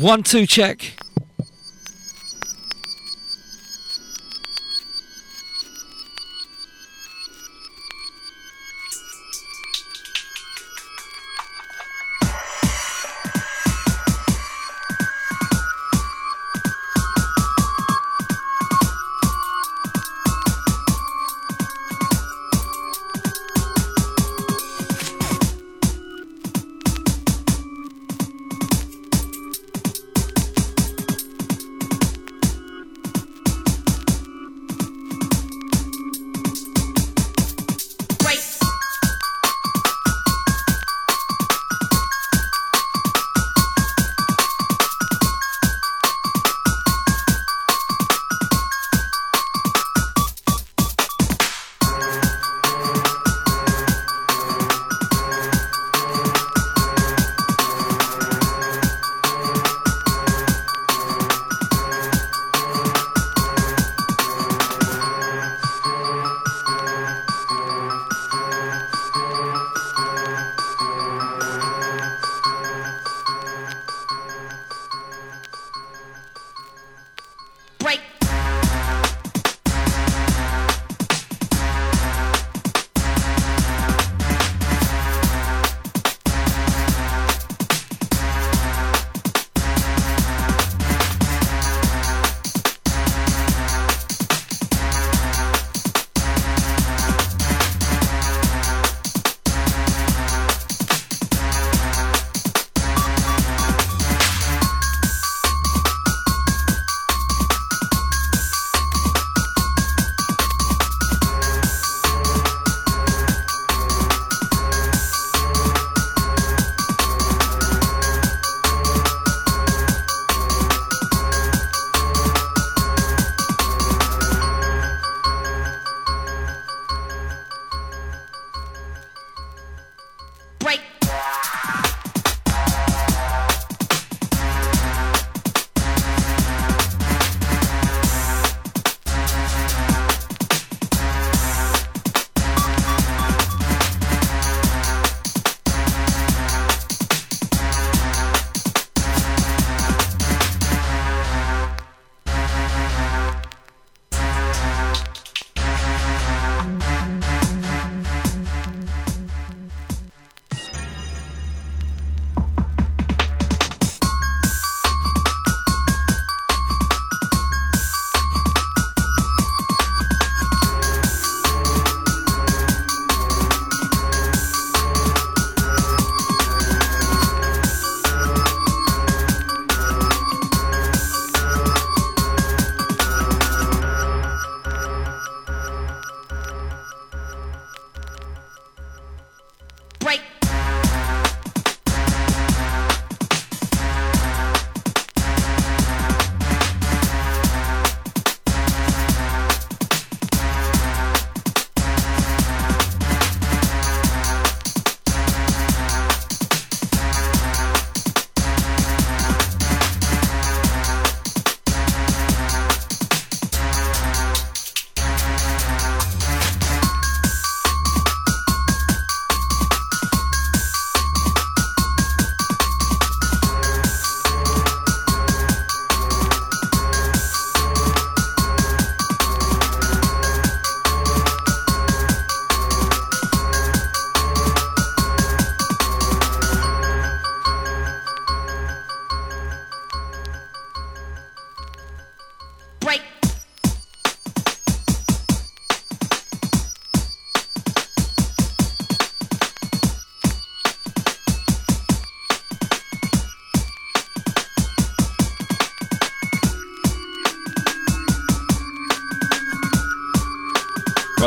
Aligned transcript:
One, 0.00 0.22
two, 0.22 0.46
check. 0.46 0.94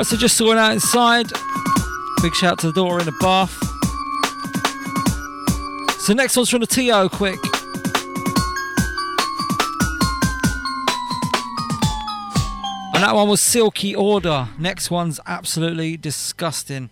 So 0.04 0.18
just 0.18 0.38
sorting 0.38 0.60
out 0.60 0.74
inside. 0.74 1.32
Big 2.22 2.36
shout 2.36 2.60
to 2.60 2.68
the 2.68 2.74
door 2.74 3.00
in 3.00 3.06
the 3.06 3.14
bath. 3.20 3.52
So 6.02 6.14
next 6.14 6.38
one's 6.38 6.50
from 6.50 6.60
the 6.60 6.68
TO, 6.68 7.10
quick. 7.10 7.40
And 12.94 13.02
that 13.02 13.16
one 13.16 13.28
was 13.28 13.42
Silky 13.42 13.96
Order. 13.96 14.50
Next 14.60 14.92
one's 14.92 15.20
absolutely 15.26 15.98
disgusting. 15.98 16.90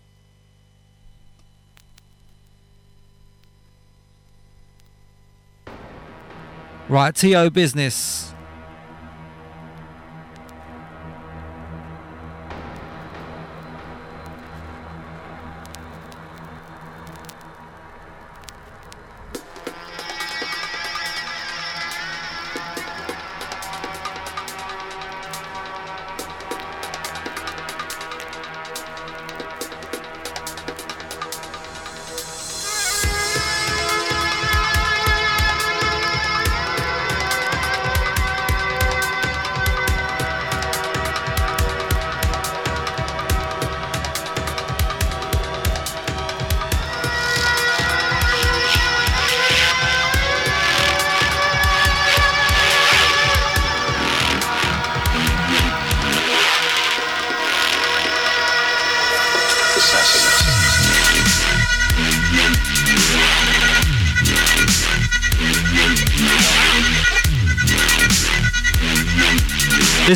Right, 6.89 7.13
TO 7.13 7.51
business. 7.51 8.30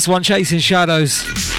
One, 0.07 0.23
Chasing 0.23 0.59
Shadows. 0.59 1.54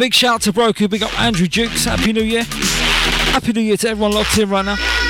Big 0.00 0.14
shout 0.14 0.40
to 0.40 0.50
Broku, 0.50 0.88
big 0.88 1.02
up 1.02 1.20
Andrew 1.20 1.46
Jukes, 1.46 1.84
Happy 1.84 2.14
New 2.14 2.22
Year. 2.22 2.44
Happy 2.44 3.52
New 3.52 3.60
Year 3.60 3.76
to 3.76 3.90
everyone 3.90 4.12
locked 4.12 4.38
in 4.38 4.48
right 4.48 4.64
now. 4.64 5.09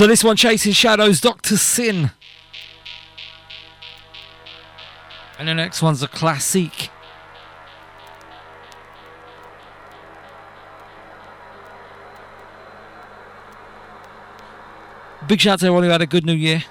So 0.00 0.06
this 0.06 0.24
one, 0.24 0.34
Chasing 0.34 0.72
Shadows, 0.72 1.20
Dr. 1.20 1.58
Sin. 1.58 2.10
And 5.38 5.46
the 5.46 5.52
next 5.52 5.82
one's 5.82 6.02
a 6.02 6.08
classic. 6.08 6.88
Big 15.28 15.38
shout 15.38 15.52
out 15.52 15.58
to 15.58 15.66
everyone 15.66 15.84
who 15.84 15.90
had 15.90 16.00
a 16.00 16.06
good 16.06 16.24
New 16.24 16.32
Year. 16.32 16.64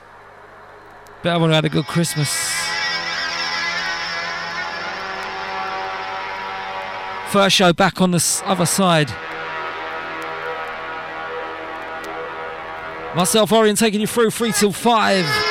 But 1.22 1.30
everyone 1.30 1.52
who 1.52 1.54
had 1.54 1.66
a 1.66 1.70
good 1.70 1.86
Christmas. 1.86 2.32
First 7.30 7.56
show 7.56 7.74
back 7.74 8.02
on 8.02 8.10
the 8.10 8.42
other 8.46 8.66
side. 8.66 9.14
Myself, 13.20 13.52
Orien, 13.52 13.78
taking 13.78 14.00
you 14.00 14.08
through 14.08 14.30
3 14.30 14.54
till 14.54 14.72
5. 14.72 15.49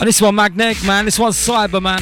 And 0.00 0.06
this 0.06 0.22
one, 0.22 0.34
Magnetic, 0.36 0.84
man. 0.84 1.06
This 1.06 1.18
one's 1.18 1.36
Cyber, 1.36 1.82
man. 1.82 2.00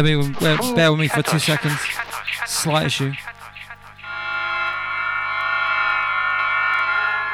Bear, 0.00 0.16
me, 0.16 0.32
bear, 0.38 0.56
bear 0.76 0.92
with 0.92 1.00
me 1.00 1.08
for 1.08 1.22
two 1.22 1.40
seconds. 1.40 1.76
Slight 2.46 2.86
issue. 2.86 3.12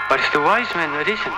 But 0.08 0.20
it's 0.20 0.30
the 0.30 0.40
wise 0.40 0.74
man 0.74 0.90
that 0.92 1.06
isn't. 1.06 1.34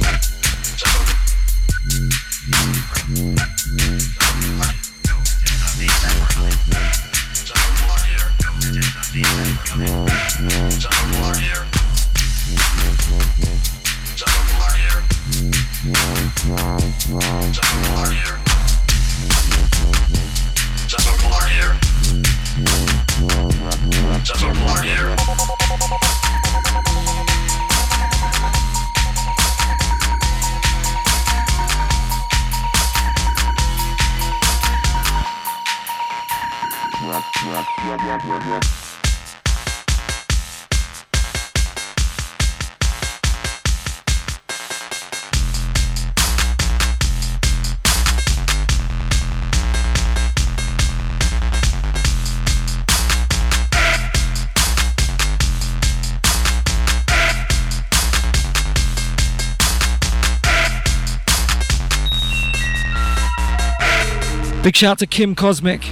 Big 0.00 0.39
shout 64.80 64.98
to 64.98 65.06
Kim 65.06 65.34
Cosmic. 65.34 65.82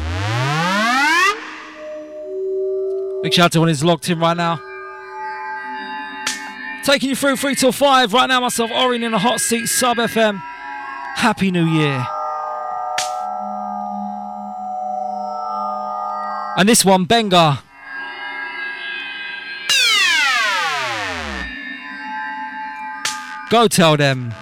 Big 3.23 3.35
shout 3.35 3.53
to 3.53 3.59
one 3.59 3.69
who's 3.69 3.85
locked 3.85 4.09
in 4.09 4.19
right 4.19 4.35
now. 4.35 4.63
Taking 6.85 7.11
you 7.11 7.15
through 7.15 7.37
3 7.37 7.55
till 7.55 7.71
5. 7.71 8.15
Right 8.15 8.27
now, 8.29 8.41
myself, 8.41 8.71
Orien 8.71 9.03
in 9.05 9.13
a 9.13 9.19
hot 9.19 9.41
seat, 9.41 9.67
sub 9.67 9.99
FM. 9.99 10.41
Happy 11.17 11.51
New 11.51 11.67
Year. 11.67 12.07
And 16.57 16.67
this 16.67 16.83
one, 16.83 17.05
Benga. 17.05 17.59
Go 23.51 23.69
tell 23.69 23.99
them. 23.99 24.33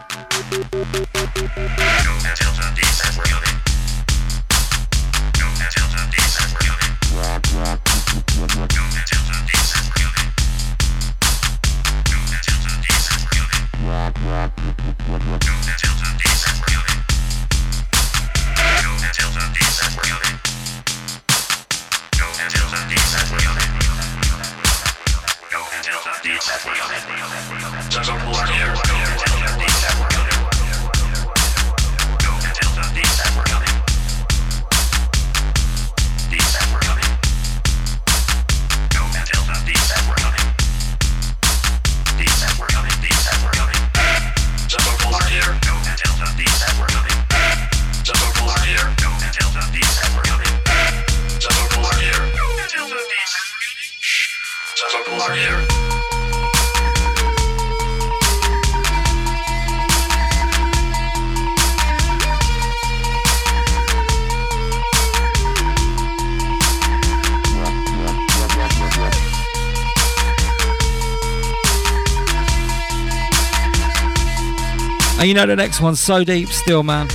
And 75.26 75.30
you 75.30 75.34
know 75.34 75.46
the 75.46 75.56
next 75.56 75.80
one's 75.80 75.98
so 75.98 76.22
deep 76.22 76.48
still, 76.50 76.84
man. 76.84 77.10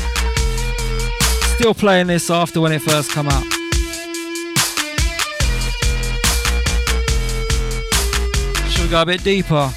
Still 1.56 1.74
playing 1.74 2.08
this 2.08 2.30
after 2.30 2.60
when 2.60 2.74
it 2.74 2.82
first 2.82 3.10
come 3.10 3.30
out. 3.30 3.43
Should 8.69 8.84
we 8.84 8.89
go 8.89 9.02
a 9.02 9.06
bit 9.06 9.24
deeper? 9.24 9.71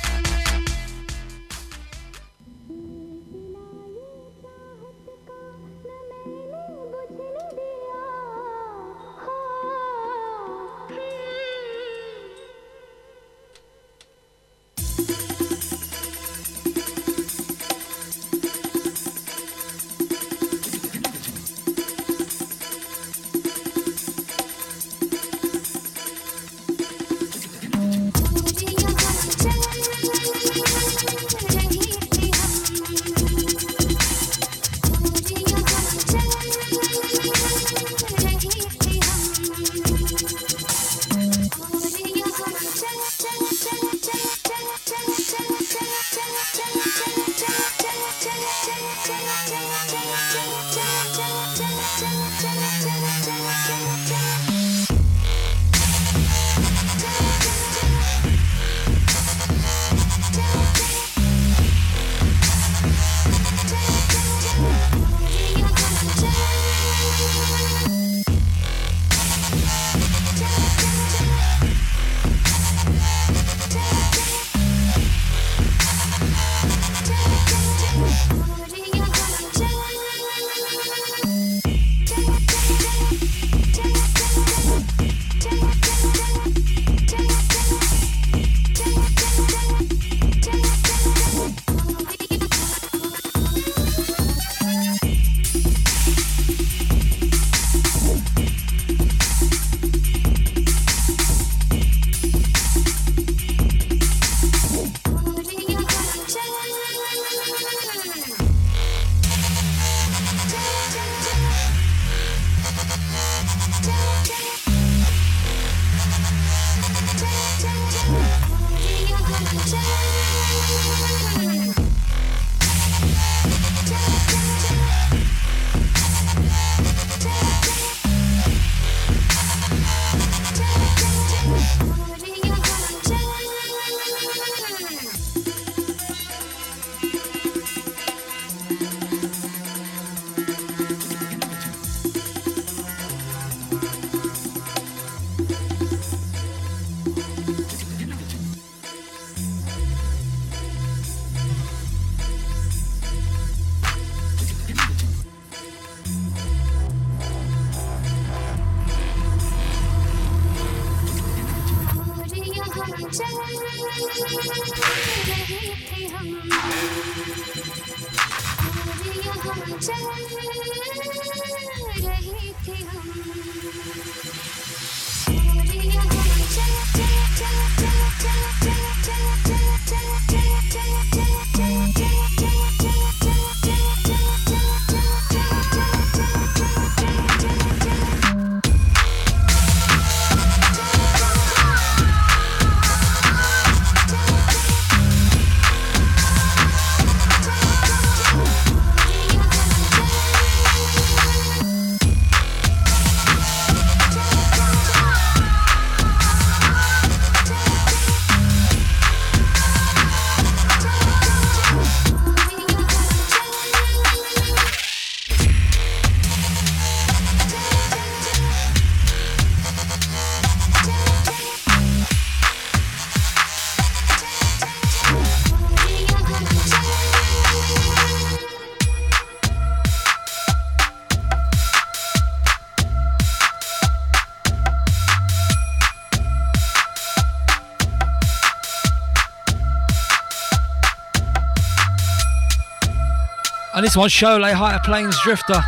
And 243.85 243.91
this 243.91 243.99
one, 243.99 244.09
Sholay 244.09 244.55
Higher 244.55 244.81
Plains 244.83 245.15
Drifter, 245.23 245.61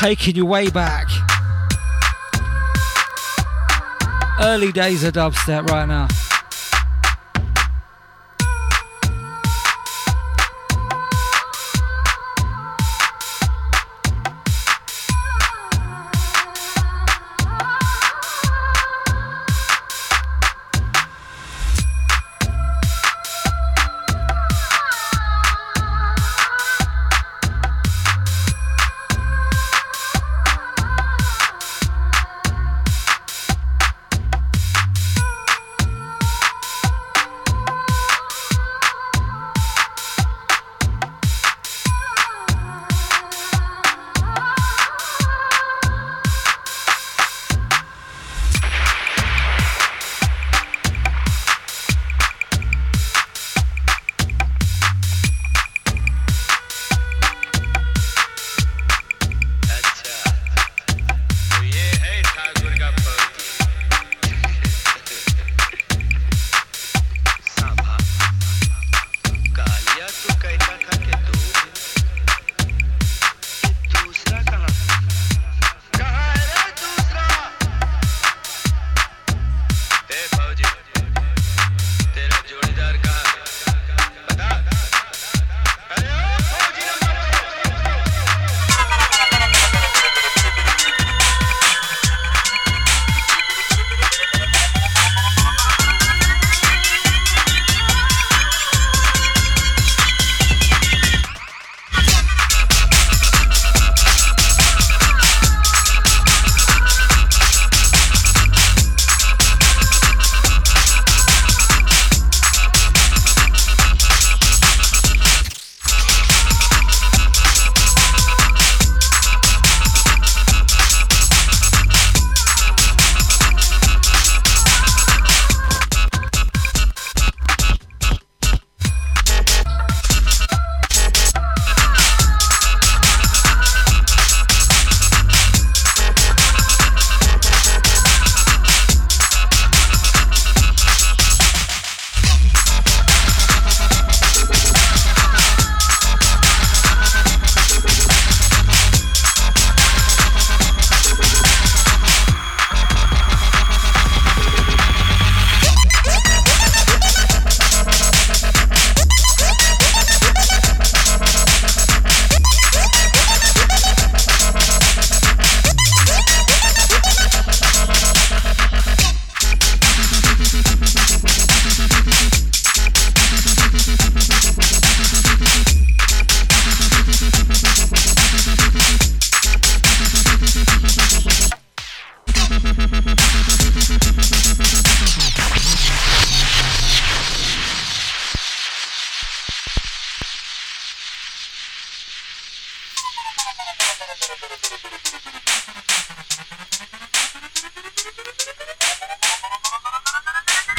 taking 0.00 0.34
you 0.34 0.44
way 0.44 0.68
back. 0.68 1.06
Early 4.40 4.72
days 4.72 5.04
of 5.04 5.14
dubstep 5.14 5.68
right 5.68 5.86
now. 5.86 6.08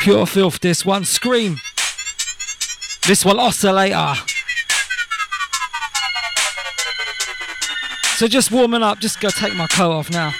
Pure 0.07 0.27
filth, 0.27 0.61
this 0.61 0.85
one. 0.85 1.03
Skream. 1.03 1.59
This 3.07 3.25
one, 3.25 3.37
oscillator. 3.41 4.13
So 8.15 8.29
just 8.29 8.49
warming 8.49 8.83
up, 8.83 8.99
just 8.99 9.19
go 9.19 9.27
take 9.27 9.53
my 9.55 9.67
coat 9.67 9.91
off 9.91 10.09
now. 10.09 10.31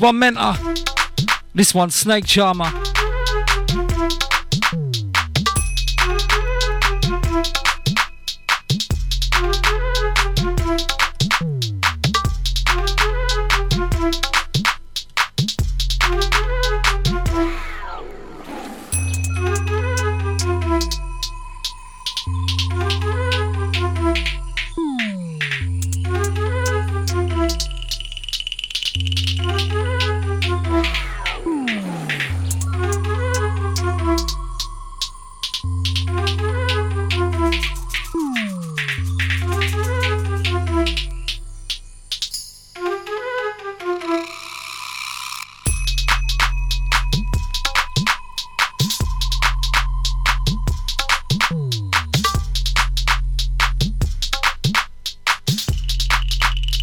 One 0.00 0.18
Mentor. 0.18 0.54
This 1.54 1.74
one 1.74 1.90
Snake 1.90 2.24
Charmer. 2.24 2.70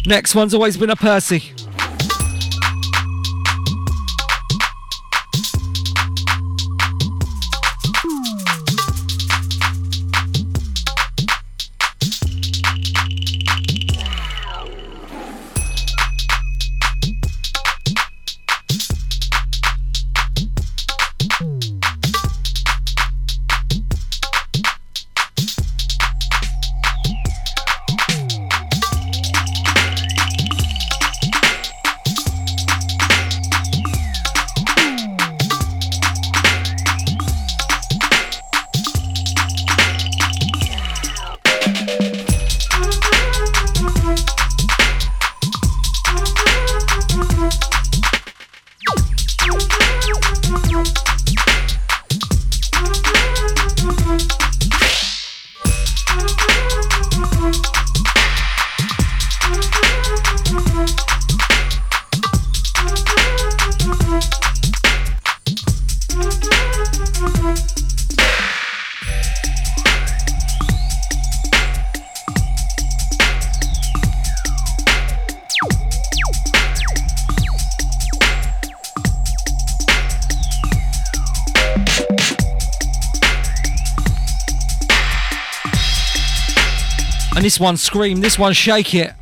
Next 0.08 0.34
one's 0.34 0.54
always 0.54 0.78
been 0.78 0.88
a 0.88 0.96
Percy. 0.96 1.57
This 87.58 87.64
one 87.64 87.74
Skream, 87.74 88.20
this 88.20 88.38
one 88.38 88.52
shake 88.52 88.94
it. 88.94 89.14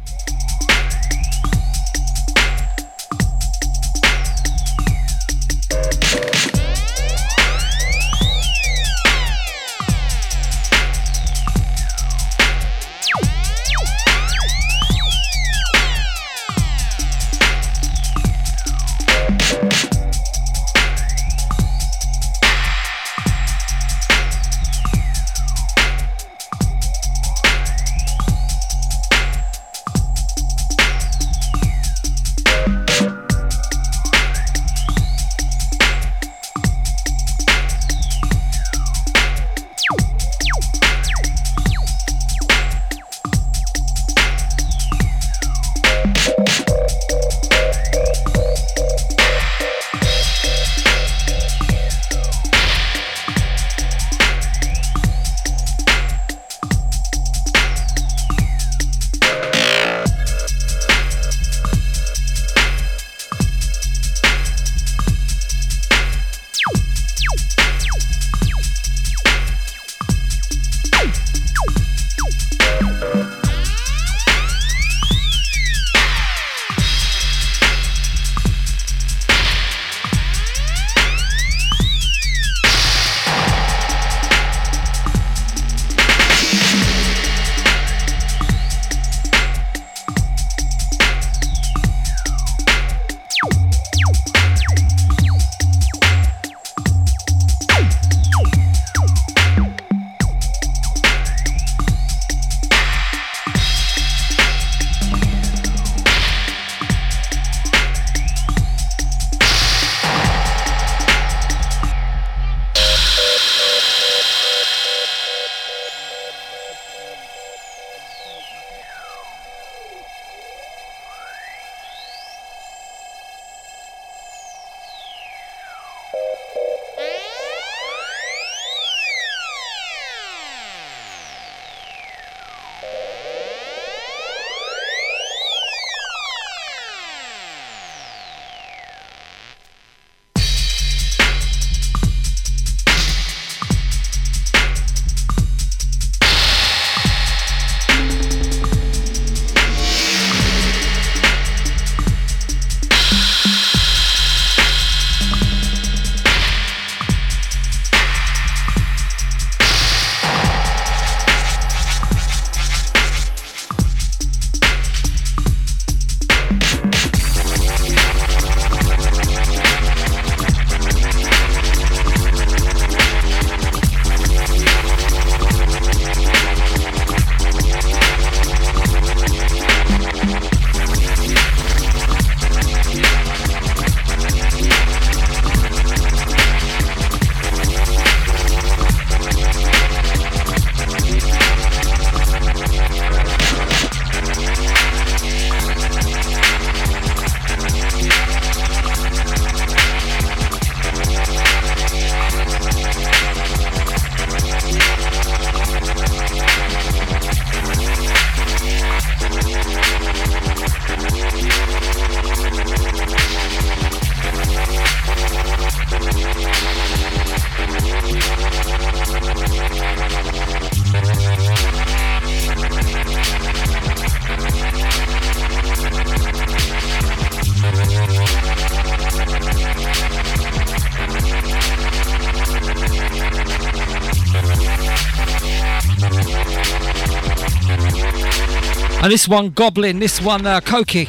And 239.07 239.13
this 239.13 239.29
one, 239.29 239.51
Goblin. 239.51 240.01
This 240.01 240.21
one, 240.21 240.45
uh, 240.49 240.61
Coki. 240.61 241.07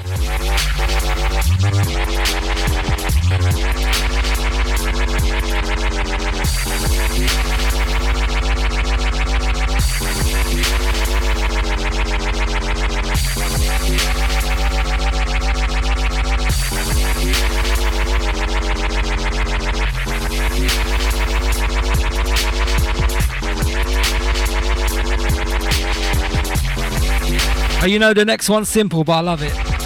You 27.87 27.99
know 27.99 28.13
the 28.13 28.25
next 28.25 28.49
one's 28.49 28.67
simple, 28.67 29.05
but 29.05 29.13
I 29.13 29.19
love 29.21 29.41
it. 29.41 29.76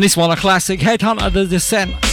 And 0.00 0.04
this 0.06 0.16
one 0.16 0.30
a 0.30 0.36
classic, 0.36 0.80
Headhunter 0.80 1.30
The 1.30 1.44
Descent. 1.44 2.09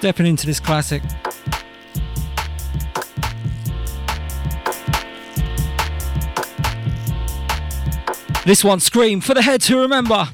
Stepping 0.00 0.24
into 0.24 0.46
this 0.46 0.58
classic. 0.58 1.02
This 8.46 8.64
one, 8.64 8.78
Skream, 8.78 9.22
for 9.22 9.34
the 9.34 9.42
head 9.42 9.60
to 9.60 9.78
remember. 9.78 10.26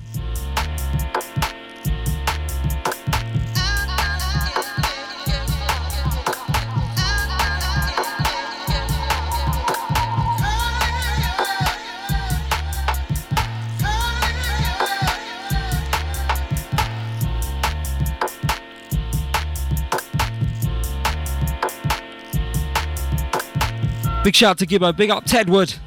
Shout 24.37 24.59
to 24.59 24.66
Gibbo, 24.66 24.95
big 24.95 25.09
up 25.09 25.24
Tedwood. 25.24 25.78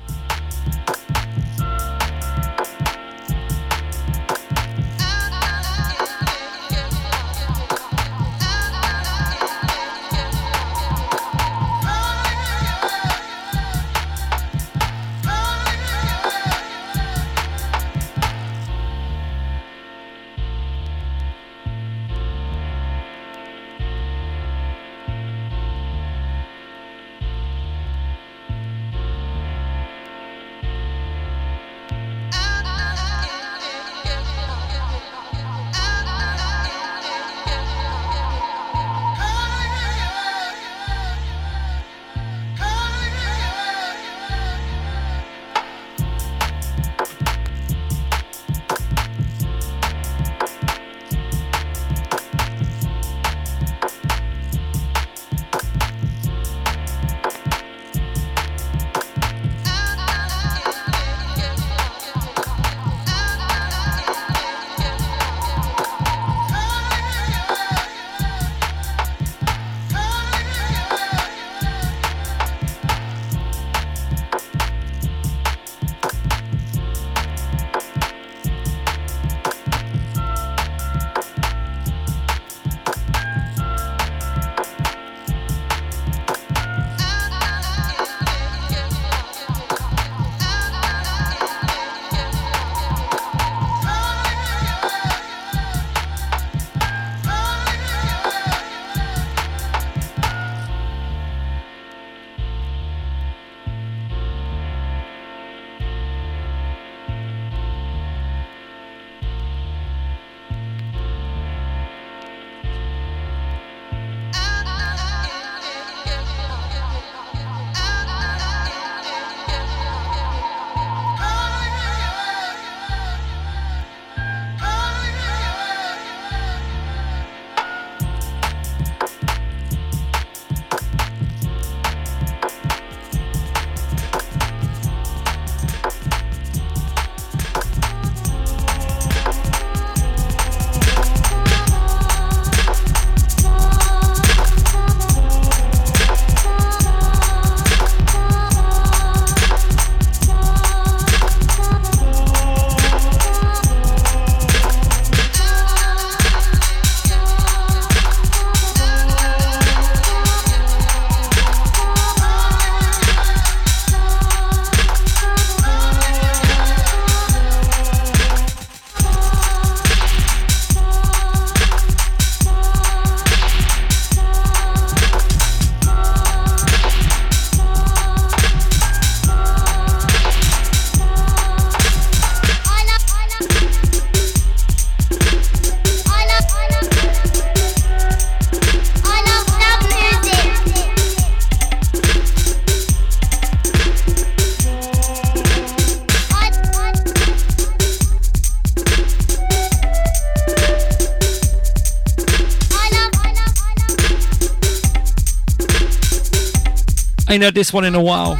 Ain't 207.40 207.46
heard 207.46 207.56
this 207.56 207.72
one 207.72 207.86
in 207.86 207.96
a 207.96 208.04
while. 208.04 208.38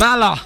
Mala. 0.00 0.40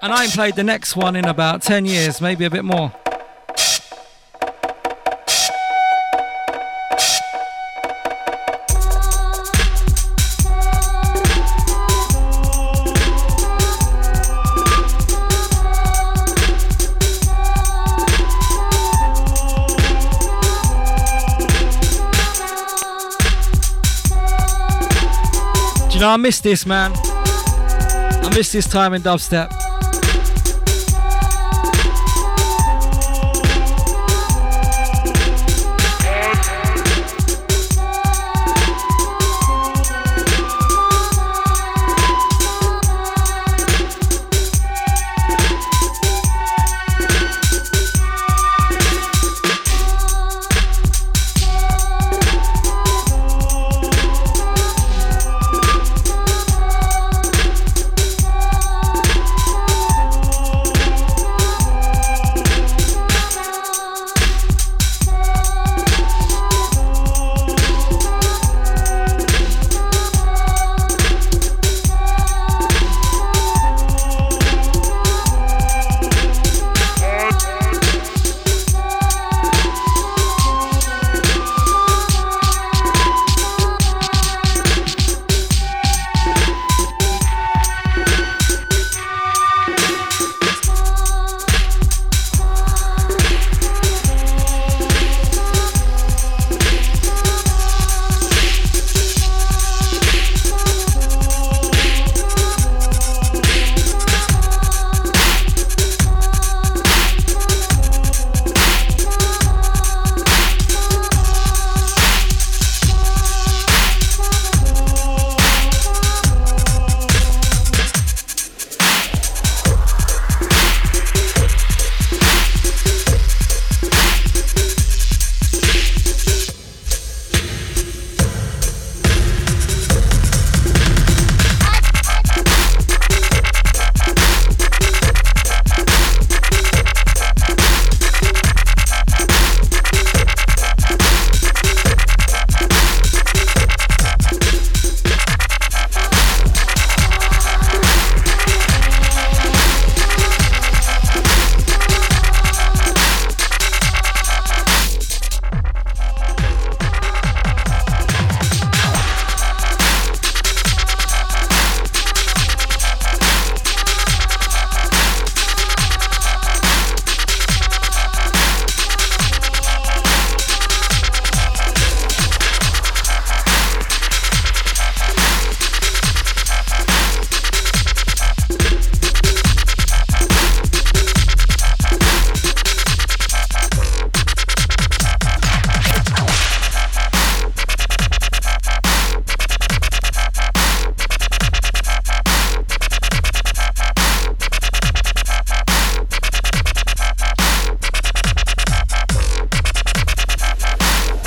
And 0.00 0.12
I 0.12 0.22
ain't 0.22 0.32
played 0.32 0.54
the 0.54 0.62
next 0.62 0.94
one 0.94 1.16
in 1.16 1.24
about 1.24 1.62
10 1.62 1.86
years, 1.86 2.20
maybe 2.20 2.44
a 2.44 2.50
bit 2.50 2.64
more. 2.64 2.92
I 26.16 26.18
miss 26.18 26.40
this, 26.40 26.64
man? 26.64 26.92
I 26.96 28.32
miss 28.34 28.50
this 28.50 28.66
time 28.66 28.94
in 28.94 29.02
dubstep. 29.02 29.65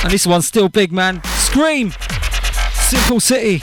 And 0.09 0.15
this 0.15 0.25
one's 0.25 0.47
still 0.47 0.69
big, 0.69 0.91
man. 0.91 1.21
Skream! 1.21 1.93
Simple 2.73 3.19
City. 3.19 3.61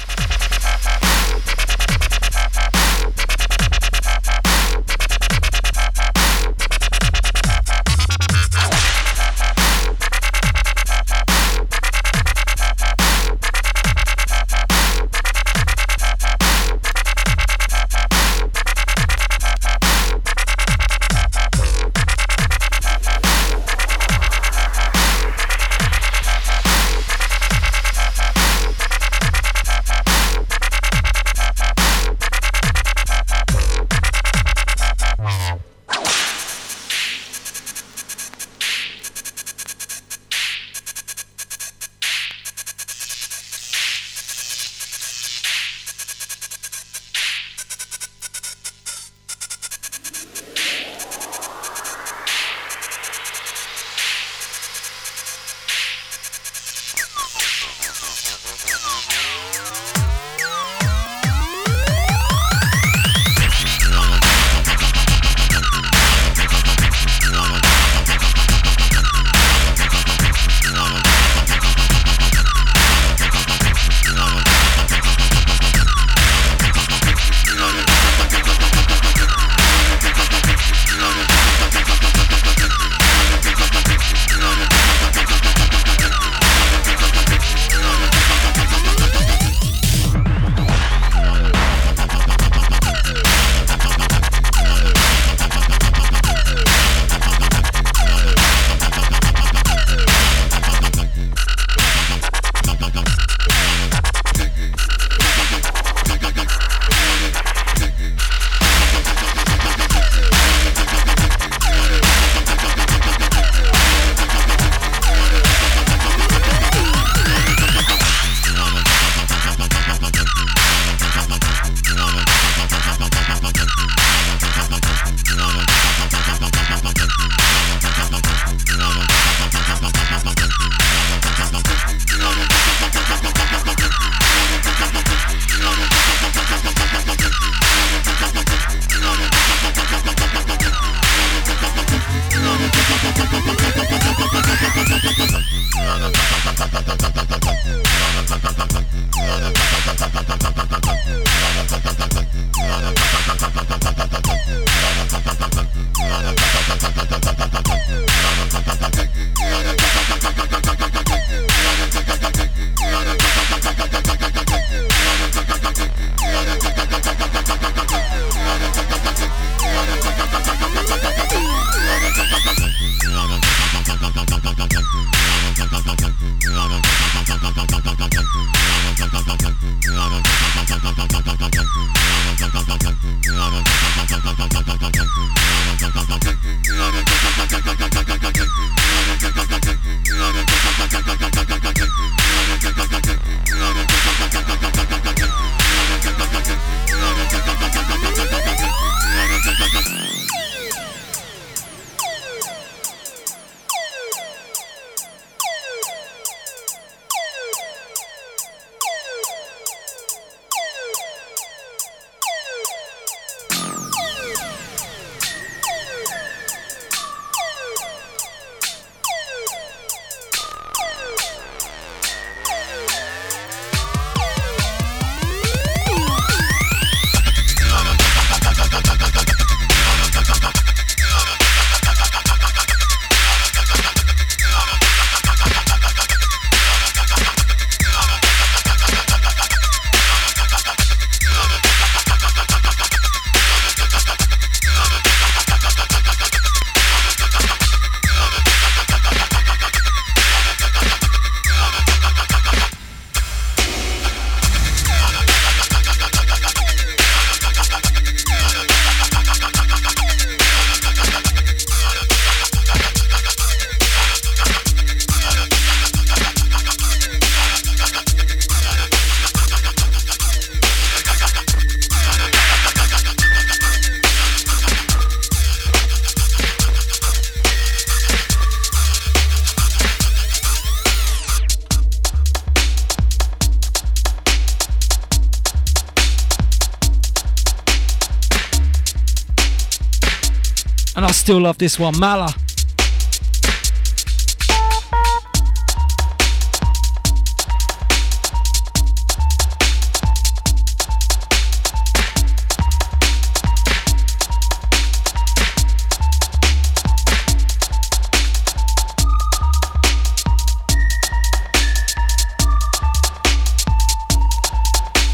Still 291.26 291.40
love 291.40 291.58
this 291.58 291.76
one, 291.76 291.98
Mala. 291.98 292.32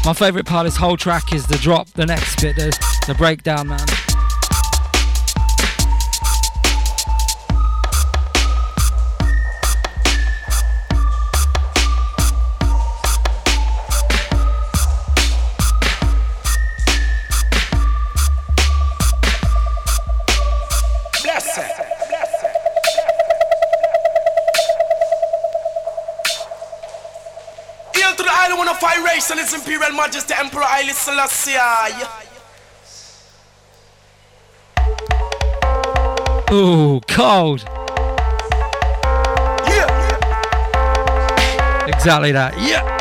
My 0.05 0.13
favourite 0.13 0.45
part 0.45 0.67
of 0.67 0.71
this 0.73 0.77
whole 0.77 0.95
track 0.95 1.33
is 1.33 1.47
the 1.47 1.57
drop, 1.57 1.87
the 1.93 2.05
next 2.05 2.39
bit, 2.39 2.55
the, 2.55 2.69
the 3.07 3.15
breakdown, 3.15 3.69
man. 3.69 3.92
Majesty 29.95 30.33
Emperor 30.37 30.63
Haile 30.63 30.93
Selassie. 30.93 31.57
Ooh, 36.51 37.01
cold. 37.07 37.63
Yeah. 39.67 39.87
Exactly 41.87 42.31
that. 42.31 42.53
Yeah. 42.59 42.92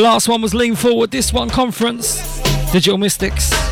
Last 0.00 0.28
one 0.28 0.40
was 0.40 0.54
Lean 0.54 0.76
Forward, 0.76 1.10
this 1.10 1.32
one 1.32 1.50
Conference, 1.50 2.40
Digital 2.72 2.98
Mystikz. 2.98 3.69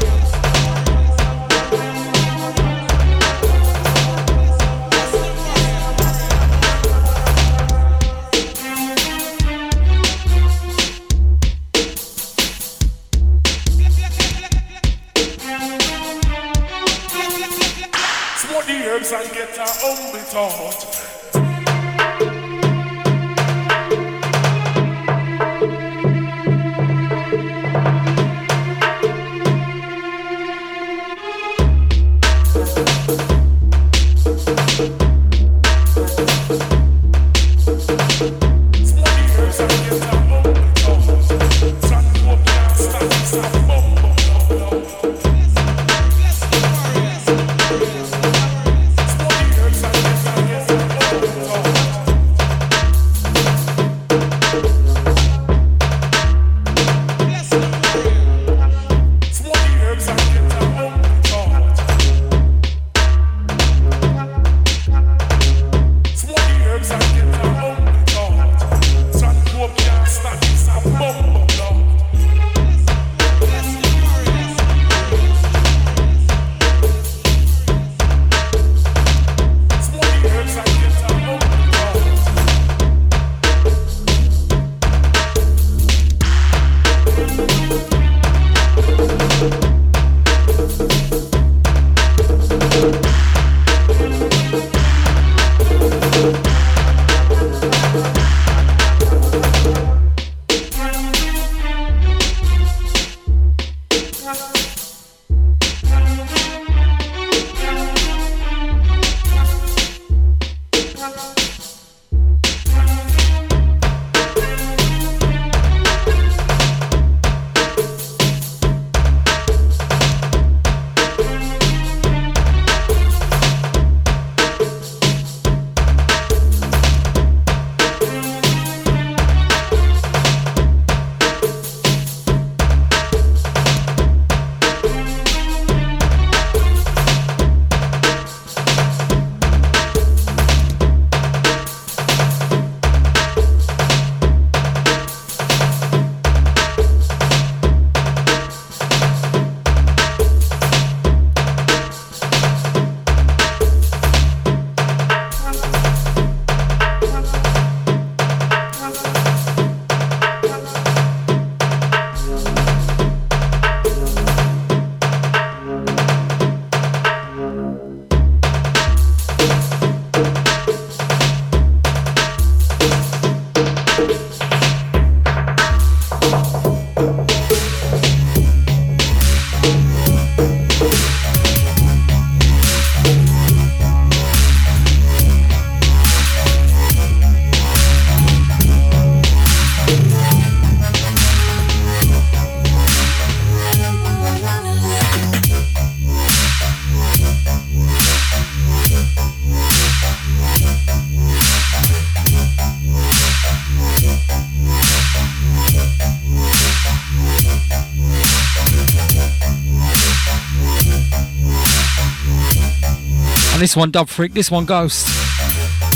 And 213.59 213.65
this 213.65 213.75
one, 213.75 213.91
Dub 213.91 214.09
Freak, 214.09 214.35
this 214.35 214.53
one, 214.53 214.67
Ghost. 214.67 215.09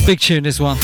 Big 0.04 0.18
tune, 0.18 0.42
this 0.42 0.58
one. 0.58 0.78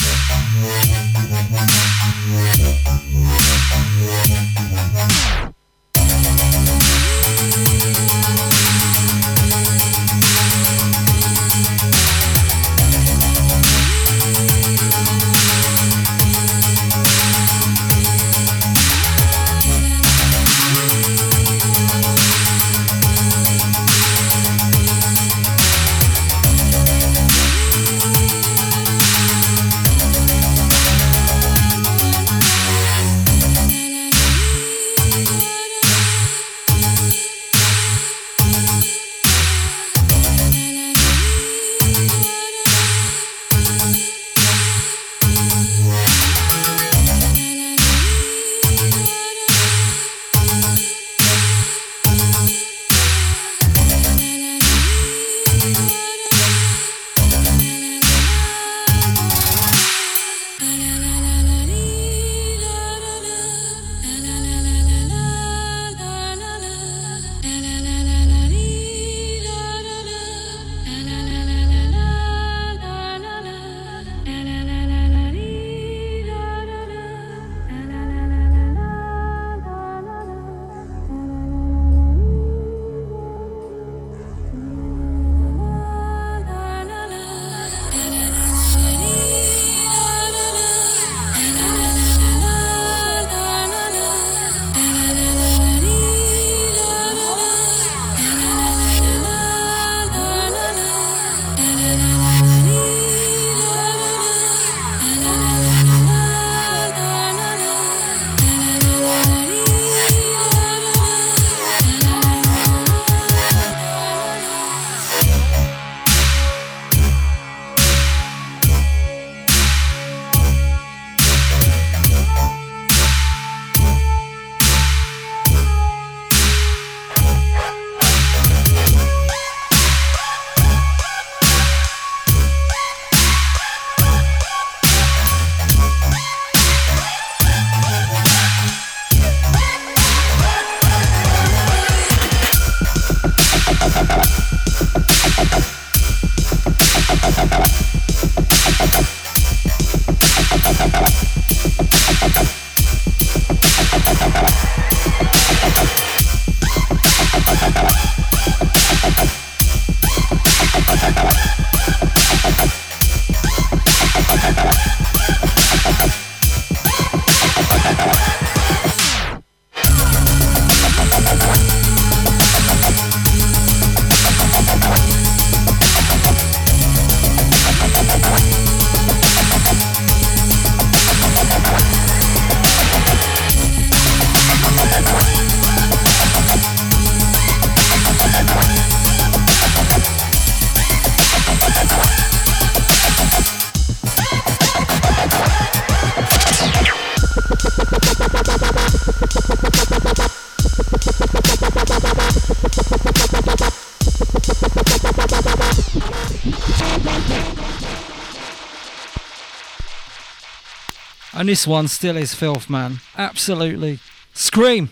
And 211.48 211.52
this 211.54 211.66
one 211.66 211.88
still 211.88 212.18
is 212.18 212.34
filth, 212.34 212.68
man. 212.68 213.00
Absolutely. 213.16 214.00
Skream. 214.34 214.90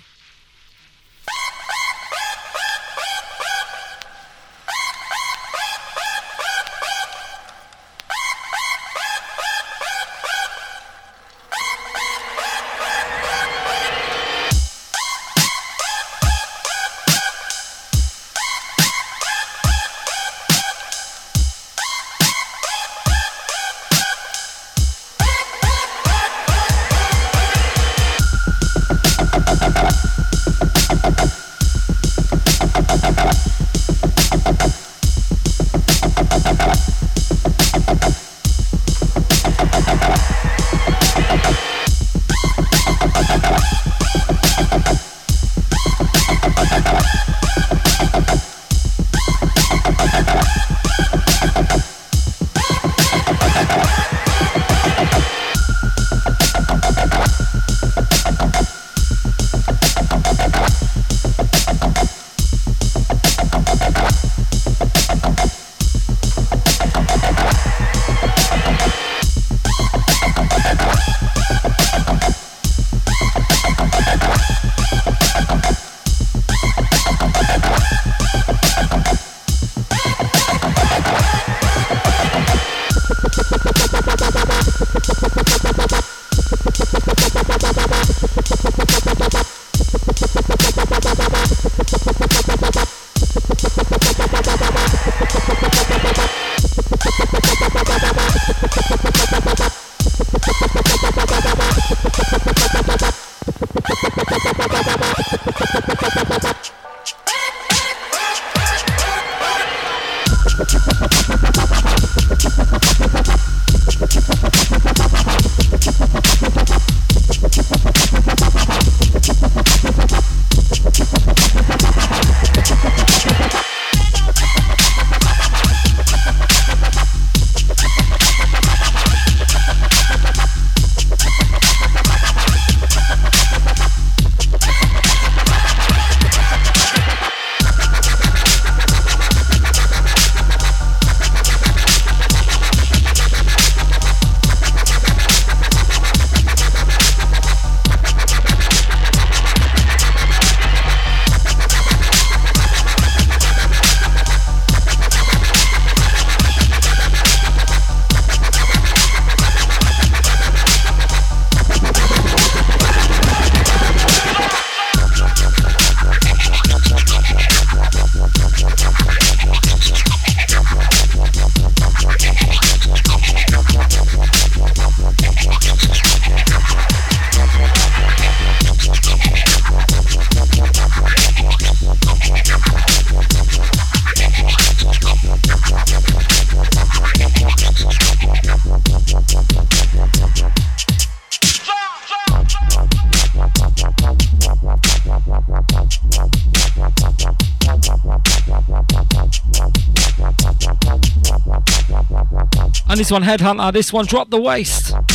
This 203.07 203.13
one, 203.13 203.23
Headhunter. 203.23 203.73
This 203.73 203.93
one, 203.93 204.05
Drop 204.05 204.31
the 204.31 204.41
Waist. 204.41 205.06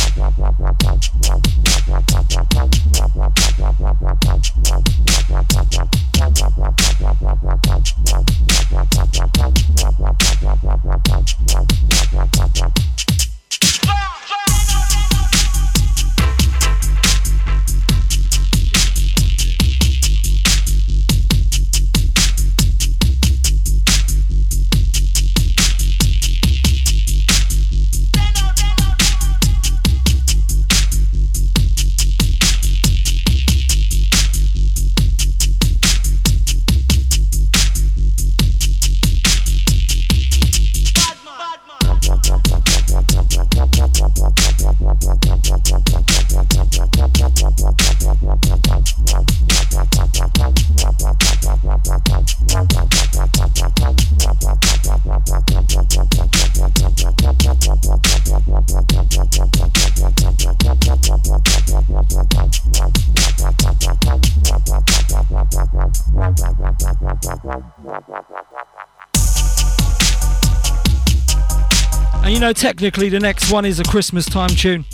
Technically, 72.52 73.08
the 73.08 73.20
next 73.20 73.50
one 73.50 73.64
is 73.64 73.80
a 73.80 73.84
Christmas 73.84 74.26
time 74.26 74.50
tune. 74.50 74.84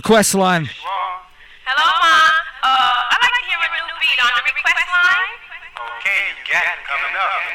Request 0.00 0.34
line. 0.34 0.64
Hello, 0.64 1.88
Ma. 2.00 2.16
Uh, 2.64 3.12
I'd 3.12 3.20
like 3.20 3.36
to 3.36 3.44
hear 3.44 3.60
a 3.60 3.68
new 3.84 3.96
beat 4.00 4.16
on 4.24 4.32
the 4.32 4.42
request 4.48 4.88
line. 4.96 5.36
Okay, 6.00 6.20
you 6.40 6.44
got 6.48 6.64
it 6.72 6.80
coming 6.88 7.12
So 7.20 7.50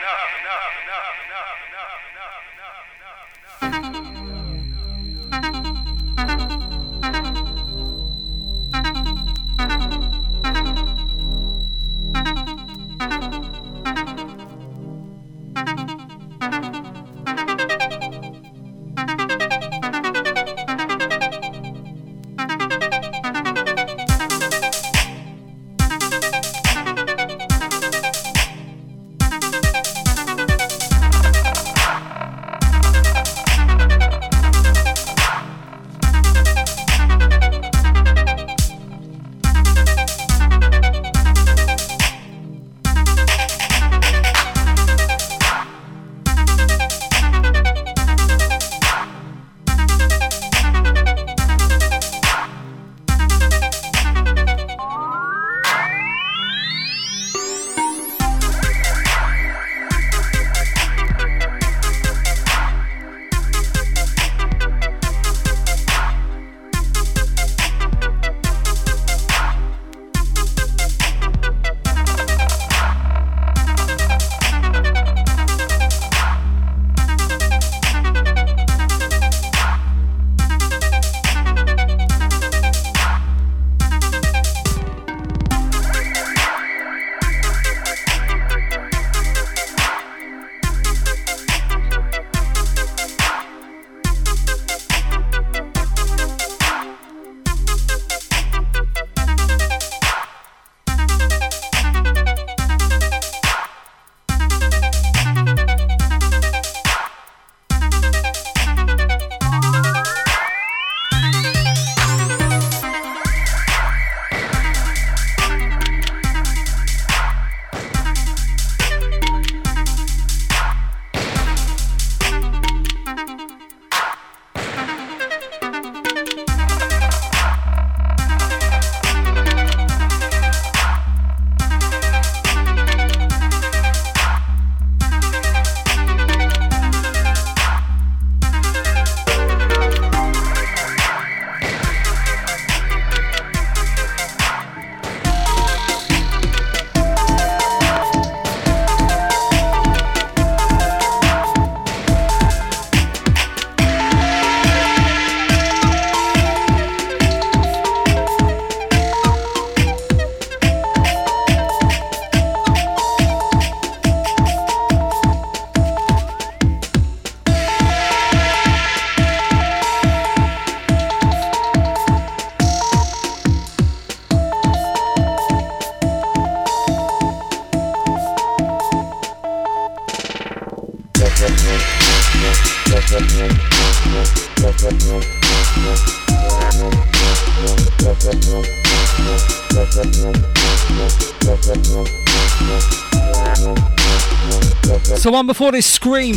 one 195.46 195.48
before 195.48 195.72
this 195.72 196.00
Skream 196.00 196.36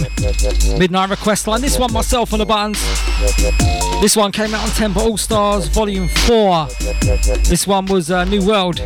Midnight 0.78 1.08
Request 1.08 1.46
Line. 1.46 1.60
This 1.62 1.78
one, 1.78 1.92
myself 1.92 2.32
on 2.32 2.40
the 2.40 2.44
buttons. 2.44 2.78
This 4.02 4.16
one 4.16 4.32
came 4.32 4.54
out 4.54 4.62
on 4.62 4.68
Tempa 4.70 4.96
All 4.96 5.16
Stars 5.16 5.68
Volume 5.68 6.08
4. 6.08 6.68
This 7.44 7.66
one 7.66 7.86
was 7.86 8.10
uh, 8.10 8.24
New 8.24 8.46
World. 8.46 8.80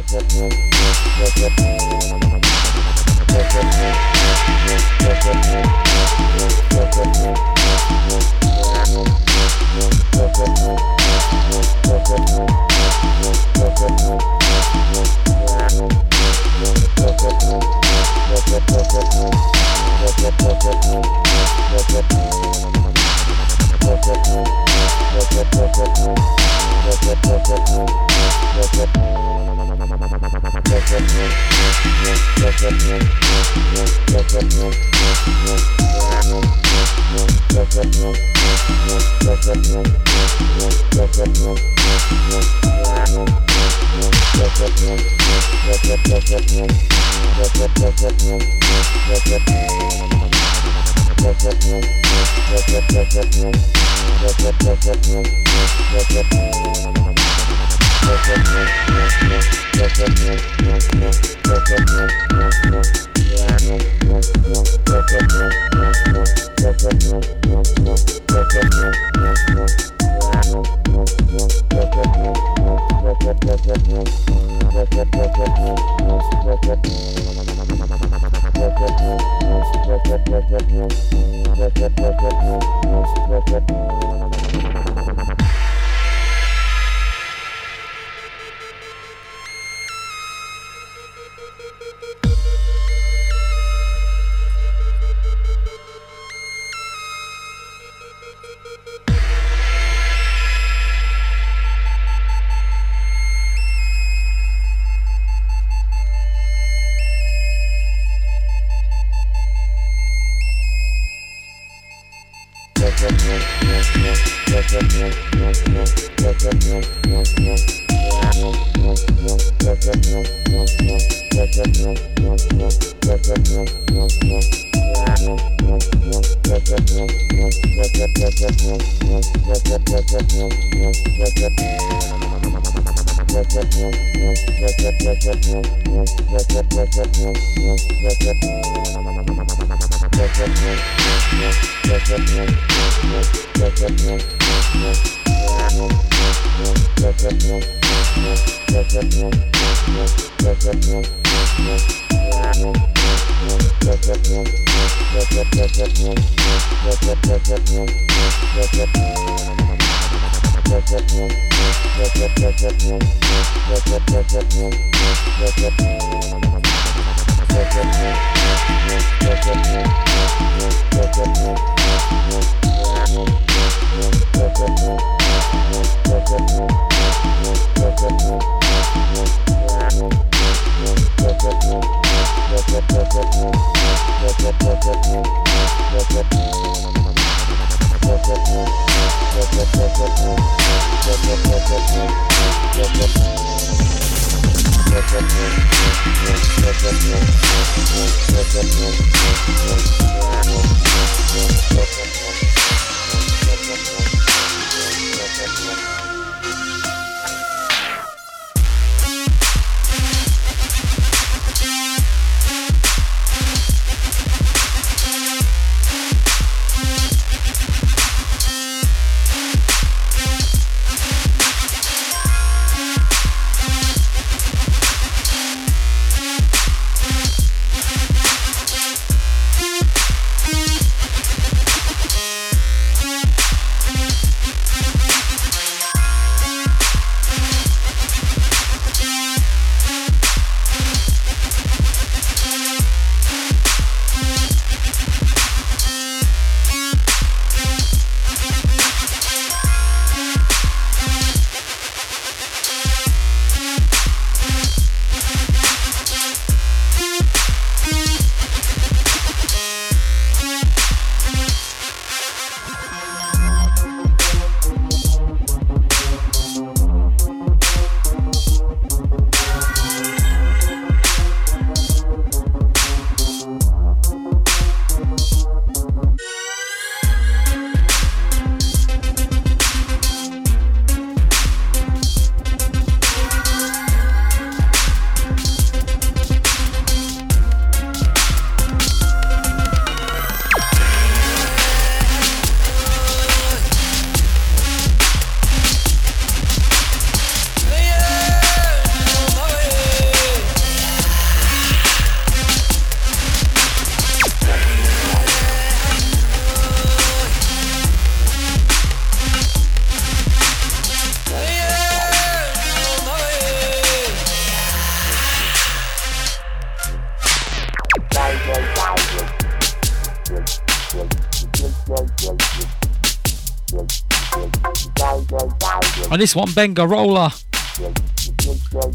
This 326.23 326.36
one, 326.36 326.53
Benga 326.53 326.86
Roller. 326.86 327.31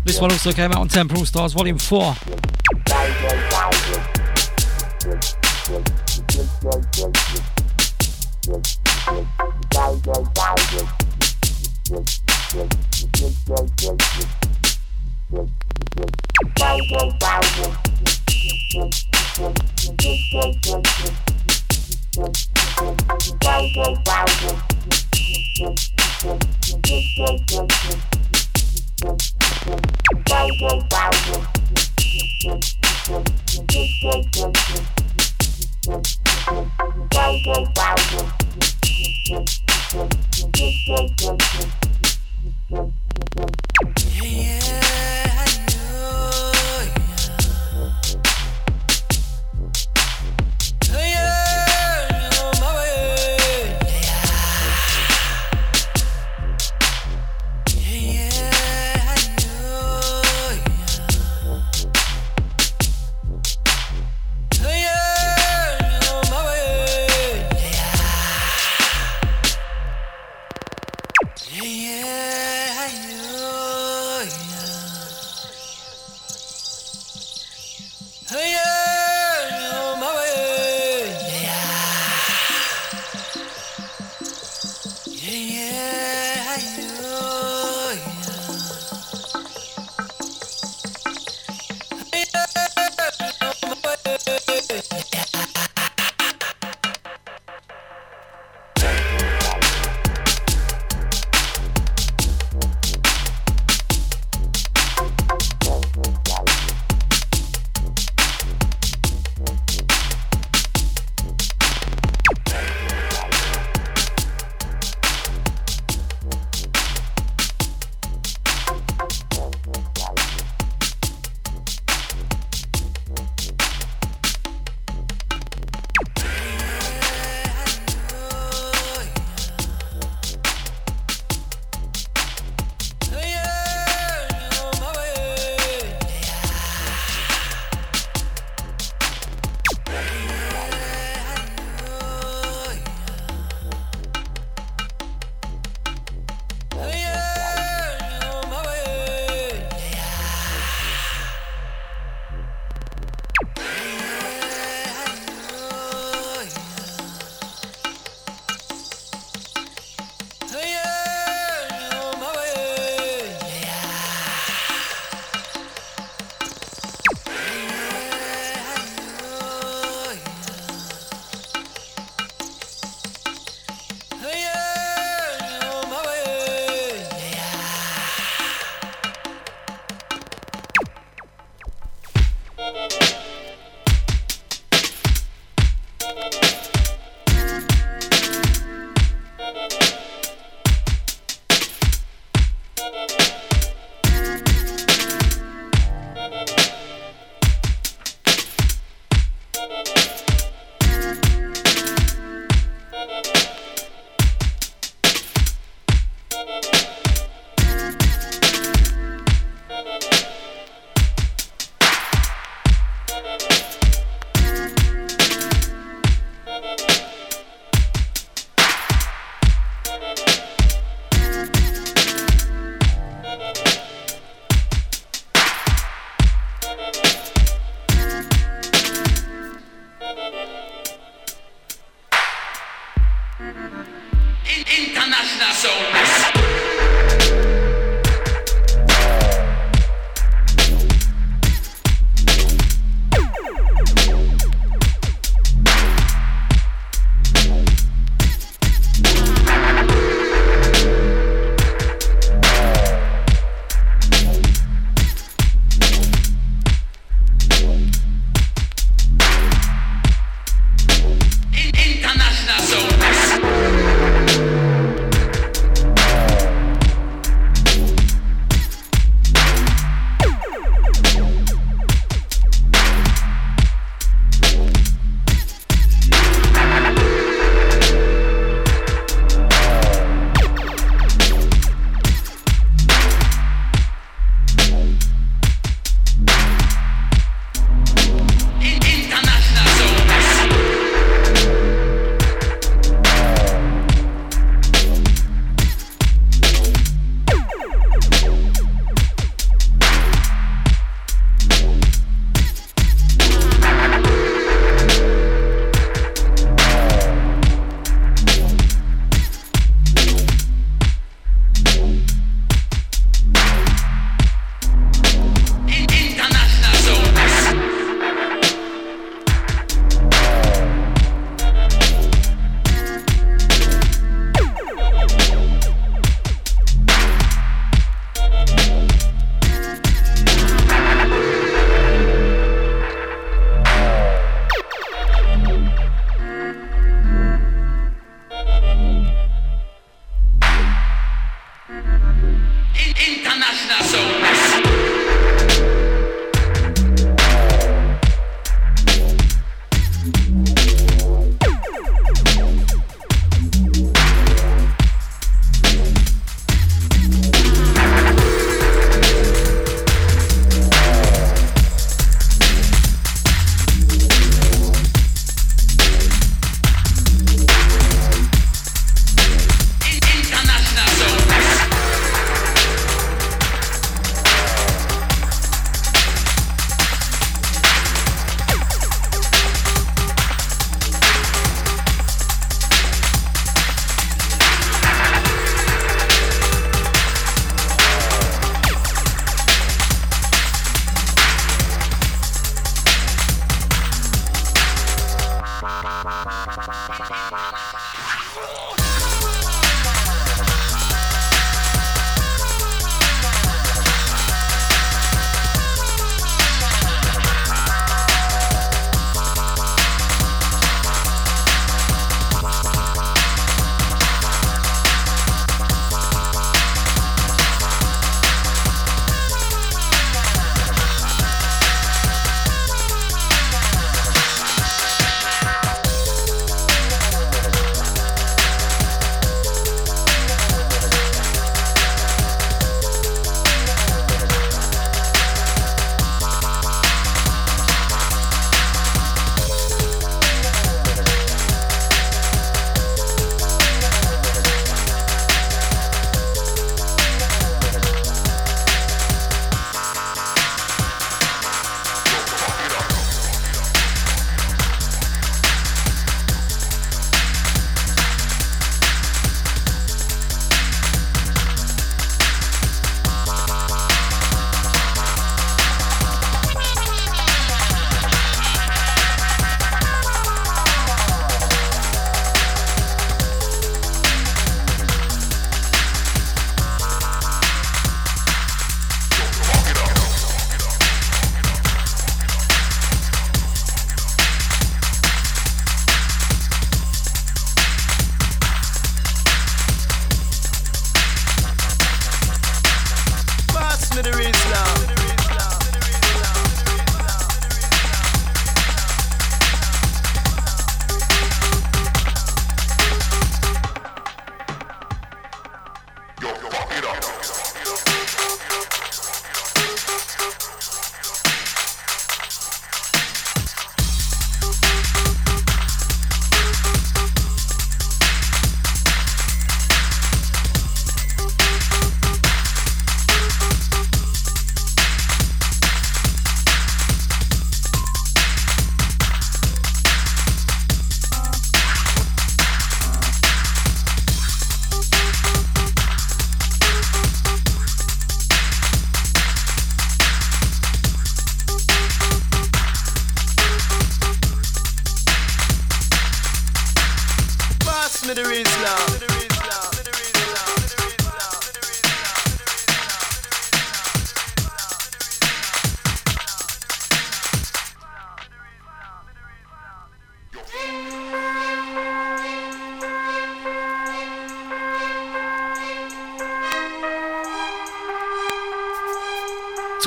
This 0.06 0.22
one 0.22 0.32
also 0.32 0.54
came 0.54 0.72
out 0.72 0.78
on 0.78 0.88
Temple 0.88 1.26
Stars 1.26 1.52
Volume 1.52 1.78
4. 1.78 2.16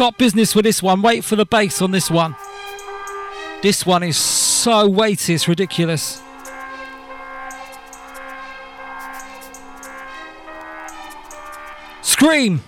Top 0.00 0.16
business 0.16 0.54
with 0.54 0.64
this 0.64 0.82
one. 0.82 1.02
Wait 1.02 1.24
for 1.24 1.36
the 1.36 1.44
bass 1.44 1.82
on 1.82 1.90
this 1.90 2.10
one. 2.10 2.34
This 3.60 3.84
one 3.84 4.02
is 4.02 4.16
so 4.16 4.88
weighty, 4.88 5.34
it's 5.34 5.46
ridiculous. 5.46 6.22
Skream! 12.00 12.60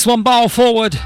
This 0.00 0.06
one 0.06 0.22
ball 0.22 0.48
forward. 0.48 0.98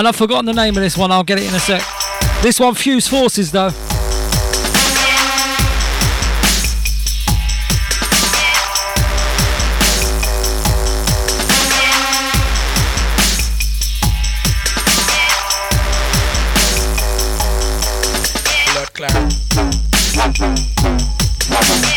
And 0.00 0.08
I've 0.08 0.16
forgotten 0.16 0.46
the 0.46 0.54
name 0.54 0.74
of 0.78 0.82
this 0.82 0.96
one, 0.96 1.12
I'll 1.12 1.22
get 1.22 1.38
it 1.38 1.46
in 1.46 1.54
a 1.54 1.60
sec. 1.60 1.82
This 2.40 2.58
one, 2.58 2.74
Fuse 2.74 3.06
Forces, 3.06 3.52
though. 3.52 3.68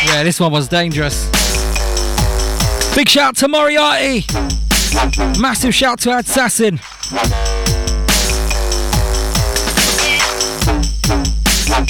Yeah, 0.07 0.23
this 0.23 0.41
one 0.41 0.51
was 0.51 0.67
dangerous. 0.67 1.29
Big 2.97 3.07
shout 3.07 3.37
to 3.37 3.47
Moriarty. 3.47 4.25
Massive 5.39 5.73
shout 5.73 5.99
to 6.01 6.17
Assassin. 6.17 6.81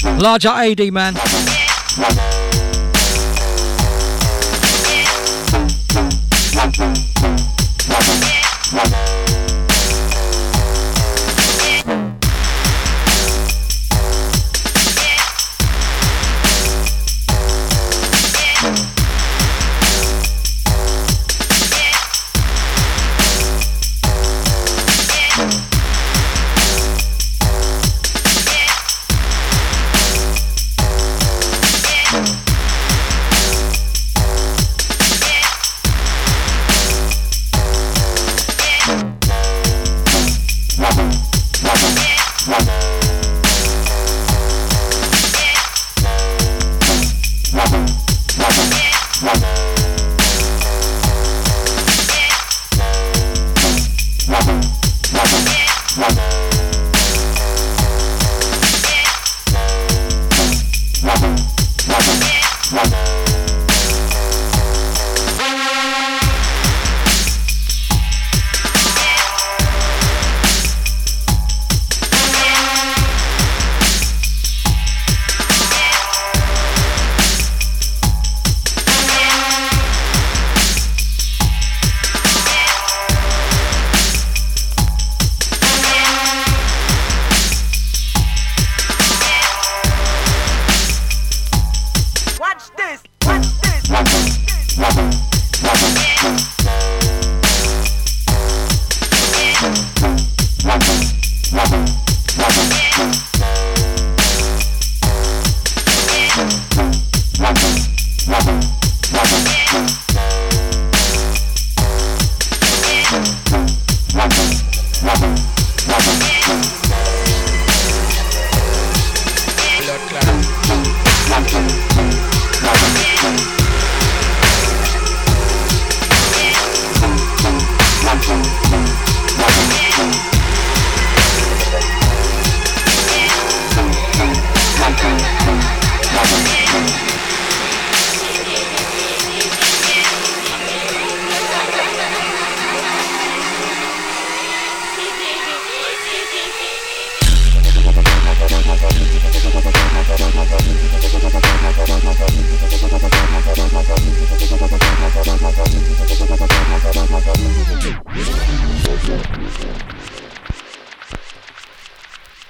Larger 0.04 0.50
AD, 0.50 0.92
man. 0.92 1.14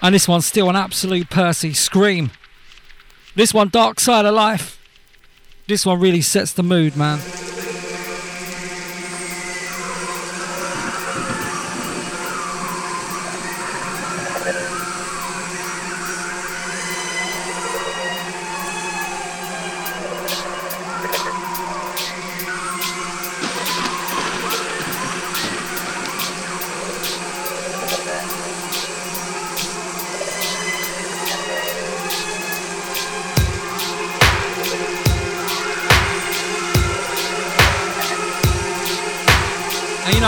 And 0.05 0.15
this 0.15 0.29
one's 0.29 0.45
still 0.45 0.69
an 0.69 0.77
absolute 0.77 1.31
Percy 1.31 1.71
Skream. 1.71 2.31
This 3.37 3.55
one, 3.55 3.71
Dark 3.71 3.99
Side 3.99 4.27
of 4.27 4.35
Life. 4.35 4.79
This 5.67 5.87
one 5.87 5.99
really 5.99 6.21
sets 6.21 6.53
the 6.53 6.63
mood, 6.63 6.95
man. 6.95 7.21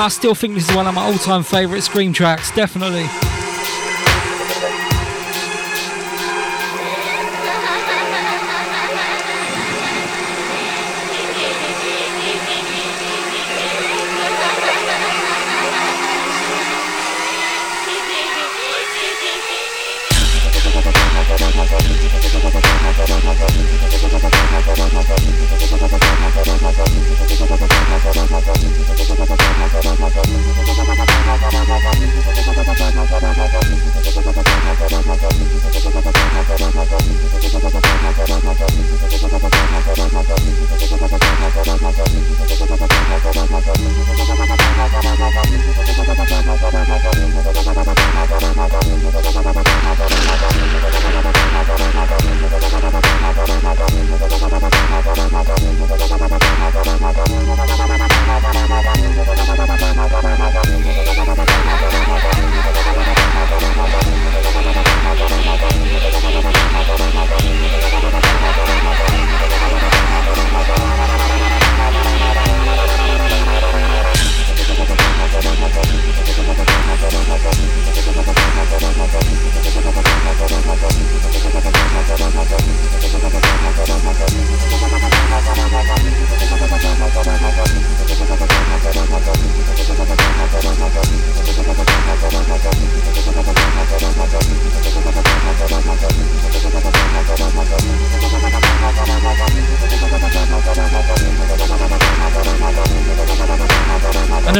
I 0.07 0.09
still 0.09 0.37
think 0.37 0.55
this 0.55 0.71
is 0.71 0.77
one 0.77 0.87
of 0.87 0.95
my 0.95 1.03
all-time 1.03 1.43
favourite 1.43 1.83
Skream 1.83 2.15
tracks, 2.15 2.53
definitely. 2.53 3.26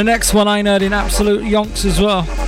Next 0.07 0.33
one 0.33 0.47
I 0.47 0.63
heard 0.63 0.81
in 0.81 0.93
absolute 0.93 1.43
yonks 1.43 1.83
as 1.83 1.99
well. 1.99 2.46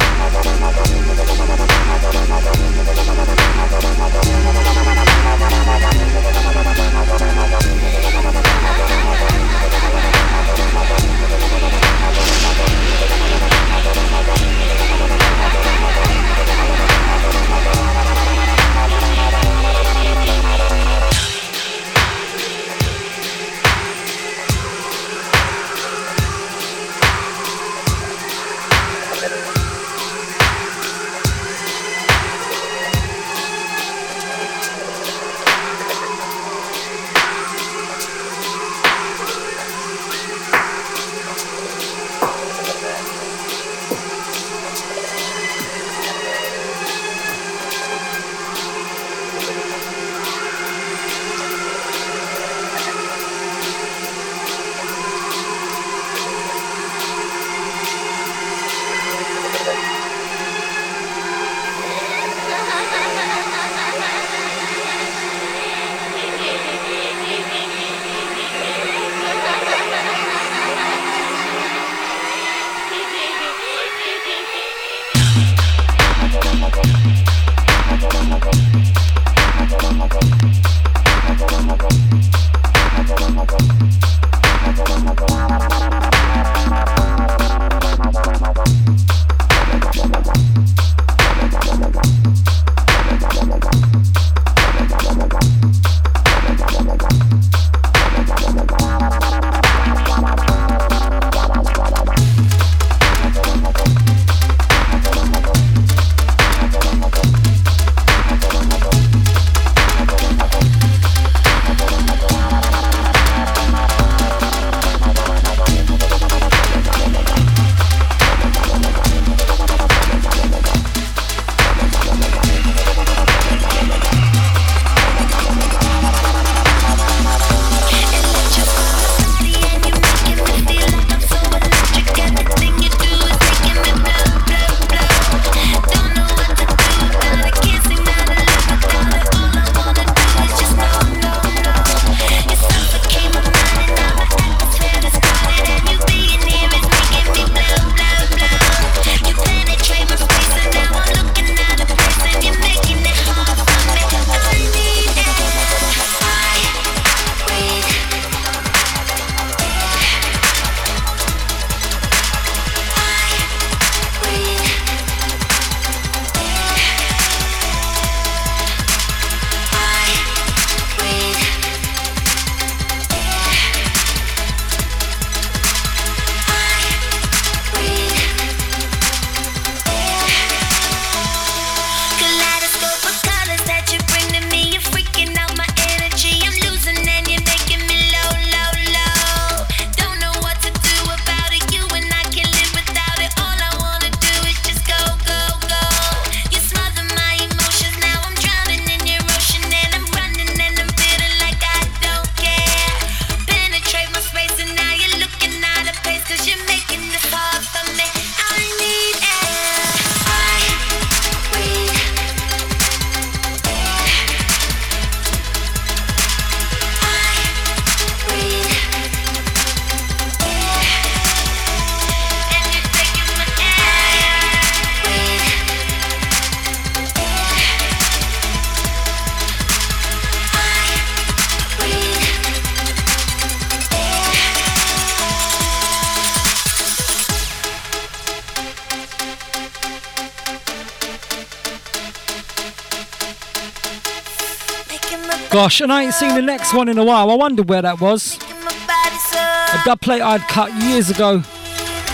Gosh, 245.59 245.81
and 245.81 245.91
I 245.91 246.03
ain't 246.03 246.13
seen 246.13 246.35
the 246.35 246.41
next 246.41 246.73
one 246.73 246.87
in 246.87 246.97
a 246.97 247.03
while. 247.03 247.29
I 247.29 247.35
wonder 247.35 247.63
where 247.63 247.81
that 247.81 247.99
was. 247.99 248.37
A 248.37 249.81
dub 249.83 249.99
plate 249.99 250.21
I'd 250.21 250.39
cut 250.47 250.73
years 250.81 251.09
ago. 251.09 251.43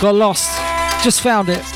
Got 0.01 0.15
lost. 0.15 0.49
Just 1.03 1.21
found 1.21 1.49
it. 1.49 1.74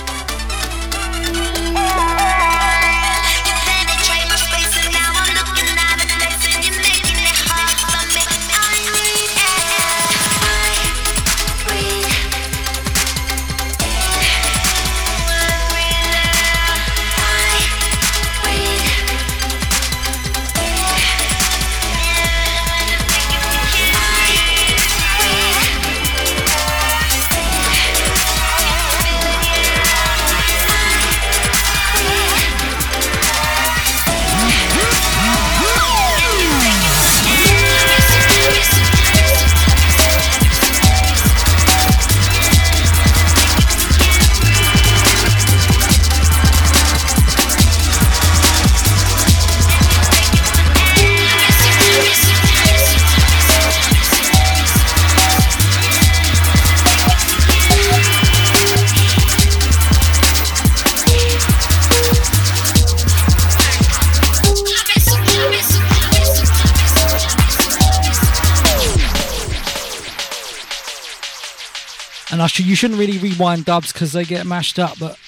Shouldn't 72.79 72.97
really 72.97 73.17
rewind 73.17 73.65
dubs 73.65 73.91
because 73.91 74.13
they 74.13 74.23
get 74.23 74.45
mashed 74.45 74.79
up, 74.79 74.97
but 74.97 75.19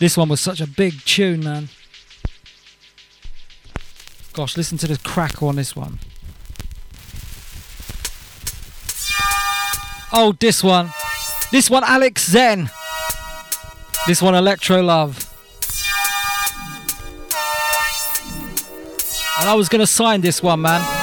this 0.00 0.16
one 0.16 0.28
was 0.28 0.40
such 0.40 0.60
a 0.60 0.66
big 0.66 0.92
tune, 1.04 1.44
man. 1.44 1.68
Gosh, 4.32 4.56
listen 4.56 4.76
to 4.78 4.88
the 4.88 4.98
crackle 4.98 5.46
on 5.46 5.54
this 5.54 5.76
one. 5.76 6.00
Oh, 10.12 10.34
this 10.40 10.64
one. 10.64 10.90
This 11.52 11.70
one, 11.70 11.84
Alex 11.84 12.28
Zen. 12.28 12.68
This 14.08 14.20
one, 14.20 14.34
Electro 14.34 14.82
Love. 14.82 15.30
And 19.38 19.48
I 19.48 19.54
was 19.54 19.68
gonna 19.68 19.86
sign 19.86 20.22
this 20.22 20.42
one, 20.42 20.62
man. 20.62 20.93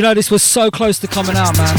You 0.00 0.02
know 0.02 0.14
this 0.14 0.30
was 0.30 0.42
so 0.42 0.70
close 0.70 0.98
to 0.98 1.06
coming 1.06 1.36
out, 1.36 1.54
man? 1.58 1.76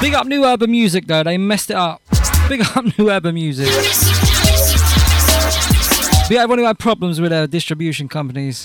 Big 0.00 0.14
up 0.14 0.24
New 0.24 0.44
Urban 0.44 0.70
Music 0.70 1.04
though, 1.08 1.24
they 1.24 1.36
messed 1.36 1.68
it 1.68 1.74
up. 1.74 2.00
Big 2.48 2.60
up 2.60 2.84
New 2.98 3.10
Urban 3.10 3.34
Music. 3.34 3.66
But 6.22 6.30
yeah, 6.30 6.42
everyone 6.42 6.58
who 6.60 6.64
had 6.64 6.78
problems 6.78 7.20
with 7.20 7.32
their 7.32 7.48
distribution 7.48 8.08
companies. 8.08 8.64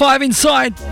Five 0.00 0.22
inside. 0.22 0.89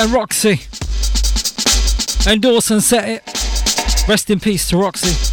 And 0.00 0.12
Roxy. 0.12 0.62
And 2.26 2.40
Dawson 2.40 2.80
set 2.80 3.08
it. 3.08 4.08
Rest 4.08 4.30
in 4.30 4.40
peace 4.40 4.68
to 4.70 4.78
Roxy. 4.78 5.29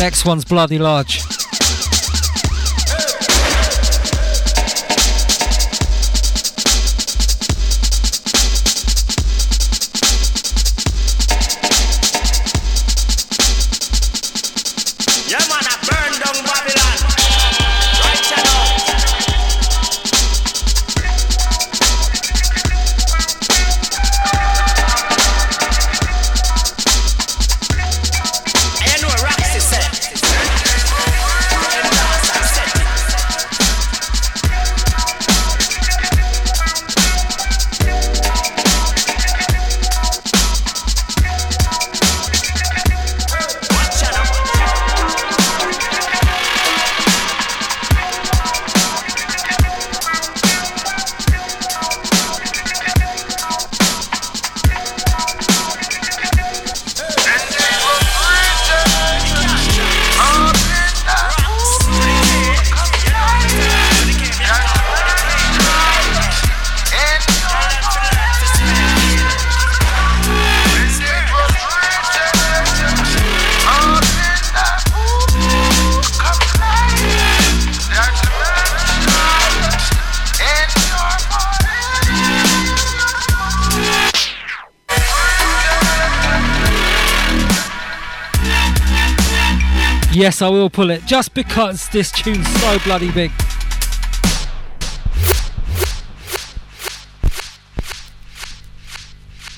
Next 0.00 0.24
one's 0.24 0.44
bloody 0.44 0.78
large. 0.78 1.37
Yes, 90.38 90.42
I 90.42 90.50
will 90.50 90.70
pull 90.70 90.90
it 90.90 91.04
just 91.04 91.34
because 91.34 91.88
this 91.88 92.12
tune's 92.12 92.46
so 92.60 92.78
bloody 92.84 93.10
big. 93.10 93.32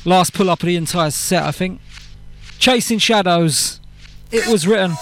Last 0.06 0.32
pull 0.32 0.48
up 0.48 0.62
of 0.62 0.66
the 0.66 0.76
entire 0.76 1.10
set, 1.10 1.42
I 1.42 1.50
think. 1.50 1.82
Chasing 2.58 2.98
Shadows. 2.98 3.78
It 4.32 4.46
was 4.46 4.66
written. 4.66 4.92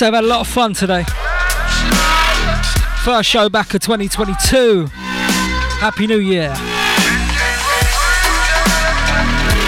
Must 0.00 0.14
have 0.14 0.14
had 0.14 0.24
a 0.24 0.26
lot 0.26 0.40
of 0.40 0.48
fun 0.48 0.72
today. 0.72 1.04
First 3.04 3.28
show 3.28 3.50
back 3.50 3.74
of 3.74 3.82
2022. 3.82 4.86
Happy 4.86 6.06
New 6.06 6.16
Year. 6.16 6.48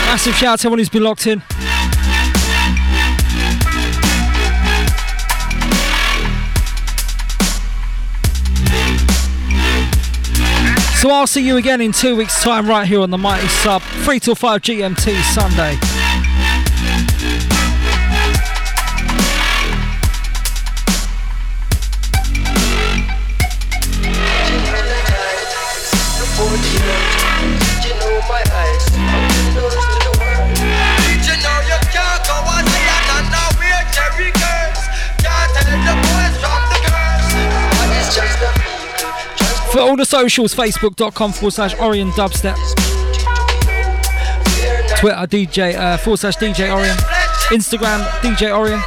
Massive 0.08 0.34
shout 0.34 0.54
out 0.54 0.58
to 0.60 0.68
everyone 0.68 0.78
who's 0.78 0.88
been 0.88 1.02
locked 1.02 1.26
in. 1.26 1.42
So 10.96 11.10
I'll 11.10 11.26
see 11.26 11.46
you 11.46 11.58
again 11.58 11.82
in 11.82 11.92
two 11.92 12.16
weeks' 12.16 12.42
time 12.42 12.66
right 12.66 12.88
here 12.88 13.00
on 13.00 13.10
the 13.10 13.18
Mighty 13.18 13.48
Sub, 13.48 13.82
3 13.82 14.18
till 14.18 14.34
5 14.34 14.62
GMT 14.62 15.20
Sunday. 15.34 15.91
All 39.92 39.96
the 39.96 40.06
socials, 40.06 40.54
facebook.com 40.54 41.32
forward 41.32 41.52
slash 41.52 41.74
Orien 41.74 42.12
Dubstep. 42.12 42.56
Twitter 44.98 45.26
DJ 45.26 45.74
uh, 45.74 45.98
forward 45.98 46.16
slash 46.16 46.36
DJ 46.38 46.70
Orien. 46.72 46.96
Instagram 47.50 48.00
DJ 48.22 48.48
Orien. 48.56 48.80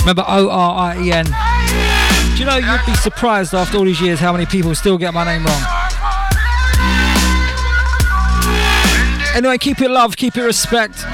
Remember 0.00 0.24
O 0.26 0.48
R 0.48 0.94
I 0.94 1.02
E 1.02 1.12
N. 1.12 1.26
Do 2.34 2.38
you 2.38 2.46
know 2.46 2.56
you'd 2.56 2.86
be 2.86 2.94
surprised 2.94 3.52
after 3.52 3.76
all 3.76 3.84
these 3.84 4.00
years 4.00 4.18
how 4.18 4.32
many 4.32 4.46
people 4.46 4.74
still 4.74 4.96
get 4.96 5.12
my 5.12 5.26
name 5.26 5.44
wrong? 5.44 5.62
Anyway, 9.34 9.58
keep 9.58 9.82
it 9.82 9.90
love, 9.90 10.16
keep 10.16 10.34
it 10.38 10.42
respect. 10.44 11.04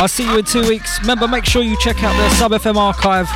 I'll 0.00 0.08
see 0.08 0.24
you 0.24 0.38
in 0.38 0.46
two 0.46 0.66
weeks. 0.66 0.98
Remember, 1.02 1.28
make 1.28 1.44
sure 1.44 1.62
you 1.62 1.76
check 1.78 2.02
out 2.02 2.16
the 2.16 2.34
Sub 2.36 2.52
FM 2.52 2.76
archive. 2.76 3.28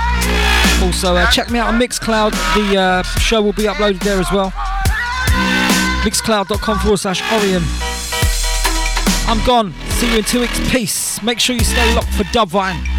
Also, 0.82 1.15
uh, 1.15 1.31
check 1.31 1.51
me 1.51 1.59
out 1.59 1.74
on 1.74 1.78
Mixcloud. 1.78 2.31
The 2.55 2.78
uh, 2.81 3.03
show 3.03 3.43
will 3.43 3.53
be 3.53 3.65
uploaded 3.65 4.01
there 4.03 4.19
as 4.19 4.32
well. 4.32 4.51
Mixcloud.com 6.05 6.78
forward 6.78 6.97
slash 6.97 7.20
Orien. 7.24 7.62
I'm 9.28 9.45
gone. 9.47 9.74
See 9.91 10.11
you 10.11 10.19
in 10.19 10.24
two 10.24 10.41
weeks. 10.41 10.59
Peace. 10.70 11.23
Make 11.23 11.39
sure 11.39 11.55
you 11.55 11.65
stay 11.65 11.95
locked 11.95 12.15
for 12.15 12.24
Dubvine. 12.24 12.94